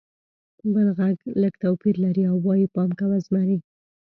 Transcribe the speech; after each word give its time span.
بل 0.73 0.87
غږ 0.97 1.17
لږ 1.41 1.53
توپیر 1.63 1.95
لري 2.03 2.23
او 2.31 2.37
وایي: 2.45 2.65
«پام 2.75 2.89
کوه! 2.99 3.17
زمری!» 3.25 3.57